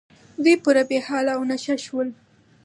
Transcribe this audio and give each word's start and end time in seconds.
دوی 0.43 0.55
پوره 0.63 0.83
بې 0.89 0.99
حاله 1.07 1.31
او 1.37 1.41
نشه 1.51 1.75
شول. 1.85 2.07